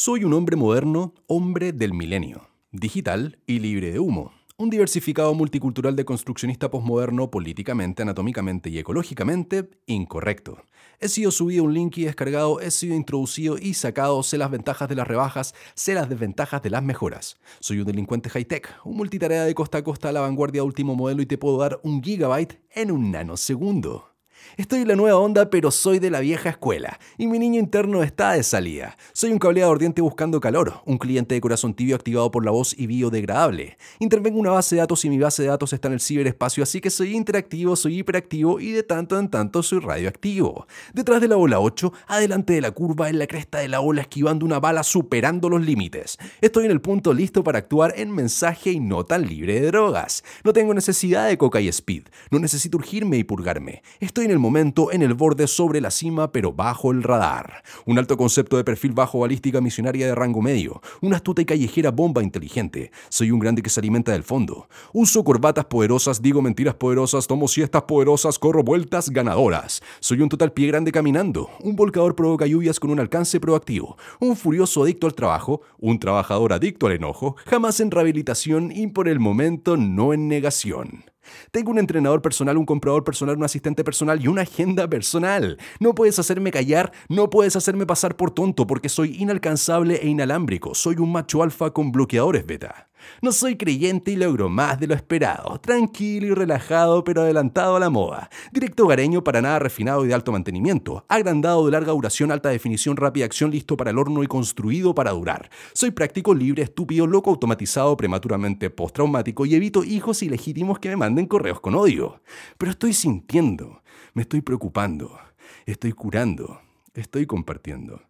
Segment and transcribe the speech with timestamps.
[0.00, 4.30] Soy un hombre moderno, hombre del milenio, digital y libre de humo.
[4.56, 10.62] Un diversificado multicultural de construccionista posmoderno políticamente, anatómicamente y ecológicamente incorrecto.
[11.00, 14.88] He sido subido un link y descargado, he sido introducido y sacado, sé las ventajas
[14.88, 17.36] de las rebajas, sé las desventajas de las mejoras.
[17.58, 21.22] Soy un delincuente high-tech, un multitarea de costa a costa a la vanguardia último modelo
[21.22, 24.07] y te puedo dar un gigabyte en un nanosegundo.
[24.56, 28.02] Estoy en la nueva onda, pero soy de la vieja escuela, y mi niño interno
[28.02, 28.96] está de salida.
[29.12, 32.74] Soy un cableado ardiente buscando calor, un cliente de corazón tibio activado por la voz
[32.76, 33.76] y biodegradable.
[33.98, 36.80] Intervengo una base de datos y mi base de datos está en el ciberespacio, así
[36.80, 40.66] que soy interactivo, soy hiperactivo y de tanto en tanto soy radioactivo.
[40.92, 44.02] Detrás de la ola 8, adelante de la curva, en la cresta de la ola,
[44.02, 46.18] esquivando una bala, superando los límites.
[46.40, 50.24] Estoy en el punto listo para actuar en mensaje y no tan libre de drogas.
[50.44, 52.04] No tengo necesidad de coca y speed.
[52.30, 53.82] No necesito urgirme y purgarme.
[54.00, 57.62] Estoy en el momento en el borde sobre la cima pero bajo el radar.
[57.86, 60.82] Un alto concepto de perfil bajo balística misionaria de rango medio.
[61.00, 62.90] Una astuta y callejera bomba inteligente.
[63.08, 64.68] Soy un grande que se alimenta del fondo.
[64.92, 69.82] Uso corbatas poderosas, digo mentiras poderosas, tomo siestas poderosas, corro vueltas ganadoras.
[70.00, 71.48] Soy un total pie grande caminando.
[71.60, 73.96] Un volcador provoca lluvias con un alcance proactivo.
[74.20, 75.62] Un furioso adicto al trabajo.
[75.78, 77.36] Un trabajador adicto al enojo.
[77.46, 81.04] Jamás en rehabilitación y por el momento no en negación.
[81.50, 85.58] Tengo un entrenador personal, un comprador personal, un asistente personal y una agenda personal.
[85.80, 90.74] No puedes hacerme callar, no puedes hacerme pasar por tonto porque soy inalcanzable e inalámbrico.
[90.74, 92.87] Soy un macho alfa con bloqueadores beta.
[93.22, 95.58] No soy creyente y logro más de lo esperado.
[95.60, 98.30] Tranquilo y relajado, pero adelantado a la moda.
[98.52, 101.04] Directo hogareño para nada refinado y de alto mantenimiento.
[101.08, 105.12] Agrandado de larga duración, alta definición, rápida acción, listo para el horno y construido para
[105.12, 105.50] durar.
[105.72, 111.26] Soy práctico, libre, estúpido, loco, automatizado, prematuramente postraumático y evito hijos ilegítimos que me manden
[111.26, 112.20] correos con odio.
[112.56, 113.82] Pero estoy sintiendo,
[114.14, 115.18] me estoy preocupando,
[115.66, 116.60] estoy curando,
[116.94, 118.02] estoy compartiendo.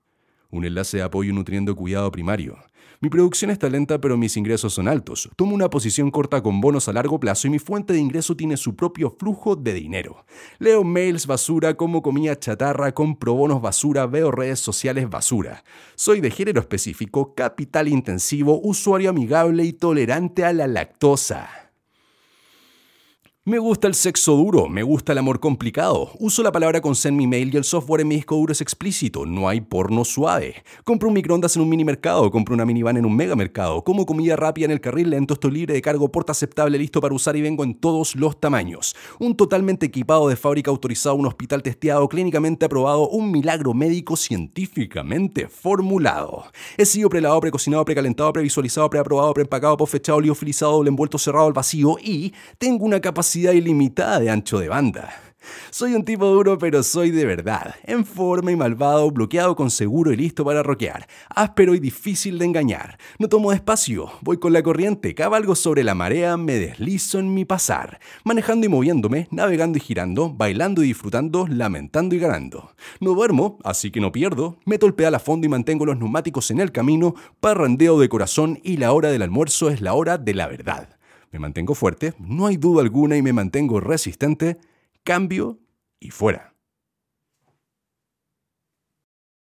[0.51, 2.57] Un enlace de apoyo nutriendo cuidado primario.
[3.01, 5.29] Mi producción está lenta pero mis ingresos son altos.
[5.37, 8.57] Tomo una posición corta con bonos a largo plazo y mi fuente de ingreso tiene
[8.57, 10.25] su propio flujo de dinero.
[10.59, 15.65] Leo mails basura, como comida chatarra, compro bonos basura, veo redes sociales basura.
[15.95, 21.68] Soy de género específico, capital intensivo, usuario amigable y tolerante a la lactosa.
[23.49, 26.11] Me gusta el sexo duro, me gusta el amor complicado.
[26.19, 28.61] Uso la palabra con en mi mail y el software en mi disco duro es
[28.61, 29.25] explícito.
[29.25, 30.63] No hay porno suave.
[30.85, 34.05] Compro un microondas en un mini mercado, compro una minivan en un mega mercado, como
[34.05, 37.37] comida rápida en el carril lento, estoy libre de cargo, porta aceptable, listo para usar
[37.37, 38.95] y vengo en todos los tamaños.
[39.19, 45.49] Un totalmente equipado de fábrica autorizado, un hospital testeado, clínicamente aprobado, un milagro médico científicamente
[45.49, 46.45] formulado.
[46.77, 51.97] He sido prelavado, precocinado, precalentado, previsualizado, preaprobado, preempacado, posfechado, liofilizado, doble envuelto, cerrado al vacío
[51.99, 53.01] y tengo una
[53.53, 55.11] ilimitada de ancho de banda.
[55.71, 57.75] Soy un tipo duro, pero soy de verdad.
[57.85, 61.07] En forma y malvado, bloqueado con seguro y listo para roquear.
[61.29, 62.99] Áspero y difícil de engañar.
[63.19, 67.45] No tomo despacio, voy con la corriente, cabalgo sobre la marea, me deslizo en mi
[67.45, 68.01] pasar.
[68.25, 72.71] Manejando y moviéndome, navegando y girando, bailando y disfrutando, lamentando y ganando.
[73.01, 74.59] No duermo, así que no pierdo.
[74.65, 77.15] Meto el pedal a fondo y mantengo los neumáticos en el camino.
[77.41, 80.98] Parrandeo de corazón y la hora del almuerzo es la hora de la verdad
[81.31, 84.59] me mantengo fuerte, no hay duda alguna y me mantengo resistente,
[85.03, 85.59] cambio
[86.01, 86.55] y fuera.